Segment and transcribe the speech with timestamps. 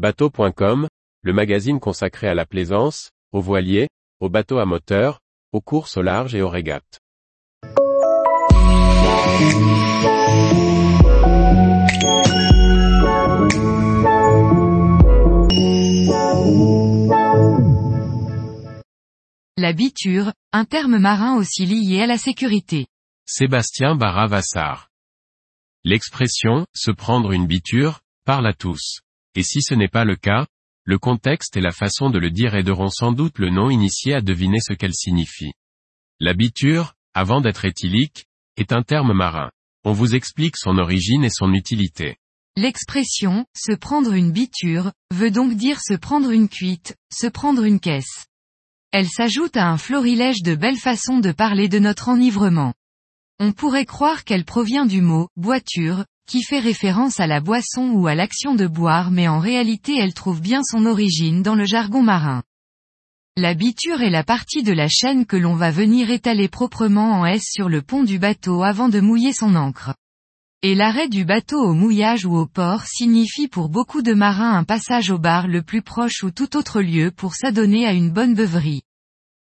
[0.00, 0.88] Bateau.com,
[1.20, 5.20] le magazine consacré à la plaisance, aux voiliers, aux bateaux à moteur,
[5.52, 7.00] aux courses au large et aux régates.
[19.58, 22.86] La biture, un terme marin aussi lié à la sécurité.
[23.26, 24.88] Sébastien Barra-Vassar.
[25.84, 29.02] L'expression, se prendre une biture, parle à tous.
[29.34, 30.46] Et si ce n'est pas le cas,
[30.84, 34.20] le contexte et la façon de le dire aideront sans doute le non initié à
[34.20, 35.52] deviner ce qu'elle signifie.
[36.18, 38.26] La biture, avant d'être éthylique,
[38.56, 39.50] est un terme marin.
[39.84, 42.16] On vous explique son origine et son utilité.
[42.56, 47.80] L'expression, se prendre une biture, veut donc dire se prendre une cuite, se prendre une
[47.80, 48.26] caisse.
[48.92, 52.74] Elle s'ajoute à un florilège de belles façons de parler de notre enivrement.
[53.38, 58.06] On pourrait croire qu'elle provient du mot boiture, qui fait référence à la boisson ou
[58.06, 62.04] à l'action de boire mais en réalité elle trouve bien son origine dans le jargon
[62.04, 62.44] marin.
[63.36, 67.26] La biture est la partie de la chaîne que l'on va venir étaler proprement en
[67.26, 69.92] S sur le pont du bateau avant de mouiller son ancre.
[70.62, 74.62] Et l'arrêt du bateau au mouillage ou au port signifie pour beaucoup de marins un
[74.62, 78.34] passage au bar le plus proche ou tout autre lieu pour s'adonner à une bonne
[78.34, 78.82] beuverie.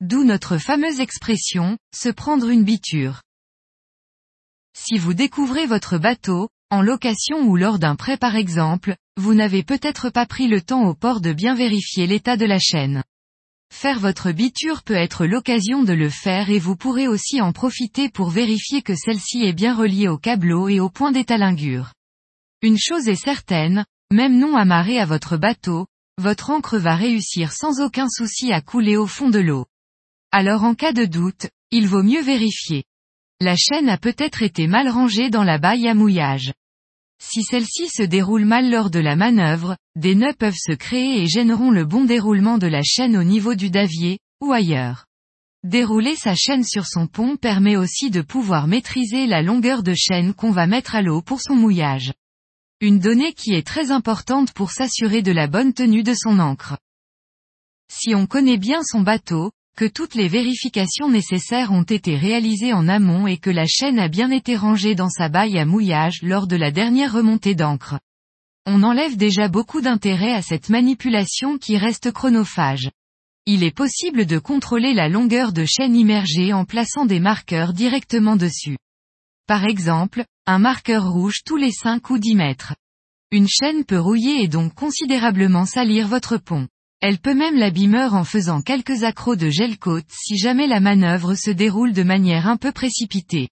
[0.00, 3.22] D'où notre fameuse expression, se prendre une biture.
[4.74, 9.62] Si vous découvrez votre bateau, en location ou lors d'un prêt par exemple, vous n'avez
[9.62, 13.04] peut-être pas pris le temps au port de bien vérifier l'état de la chaîne.
[13.70, 18.08] Faire votre biture peut être l'occasion de le faire et vous pourrez aussi en profiter
[18.08, 21.92] pour vérifier que celle-ci est bien reliée au câbleau et au point d'étalingure.
[22.62, 25.86] Une chose est certaine, même non amarré à votre bateau,
[26.16, 29.66] votre encre va réussir sans aucun souci à couler au fond de l'eau.
[30.30, 32.84] Alors en cas de doute, il vaut mieux vérifier.
[33.40, 36.54] La chaîne a peut-être été mal rangée dans la baille à mouillage.
[37.24, 41.28] Si celle-ci se déroule mal lors de la manœuvre, des nœuds peuvent se créer et
[41.28, 45.06] gêneront le bon déroulement de la chaîne au niveau du davier, ou ailleurs.
[45.62, 50.34] Dérouler sa chaîne sur son pont permet aussi de pouvoir maîtriser la longueur de chaîne
[50.34, 52.12] qu'on va mettre à l'eau pour son mouillage.
[52.80, 56.76] Une donnée qui est très importante pour s'assurer de la bonne tenue de son encre.
[57.88, 62.88] Si on connaît bien son bateau, que toutes les vérifications nécessaires ont été réalisées en
[62.88, 66.46] amont et que la chaîne a bien été rangée dans sa baille à mouillage lors
[66.46, 67.98] de la dernière remontée d'encre.
[68.66, 72.90] On enlève déjà beaucoup d'intérêt à cette manipulation qui reste chronophage.
[73.46, 78.36] Il est possible de contrôler la longueur de chaîne immergée en plaçant des marqueurs directement
[78.36, 78.76] dessus.
[79.48, 82.74] Par exemple, un marqueur rouge tous les 5 ou 10 mètres.
[83.32, 86.68] Une chaîne peut rouiller et donc considérablement salir votre pont.
[87.02, 91.50] Elle peut même l'abîmer en faisant quelques accros de gel-côte si jamais la manœuvre se
[91.50, 93.48] déroule de manière un peu précipitée.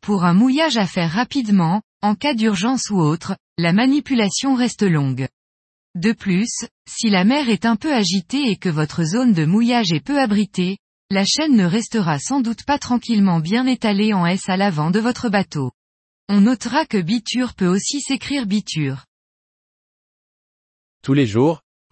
[0.00, 5.28] Pour un mouillage à faire rapidement, en cas d'urgence ou autre, la manipulation reste longue.
[5.94, 6.48] De plus,
[6.88, 10.18] si la mer est un peu agitée et que votre zone de mouillage est peu
[10.18, 10.78] abritée,
[11.10, 15.00] la chaîne ne restera sans doute pas tranquillement bien étalée en S à l'avant de
[15.00, 15.70] votre bateau.
[16.30, 19.04] On notera que biture peut aussi s'écrire biture.
[21.02, 21.60] Tous les jours,